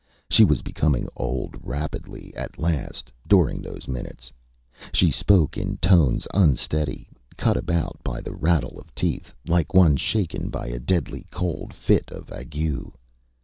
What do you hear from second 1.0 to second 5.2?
old rapidly at last, during those minutes. She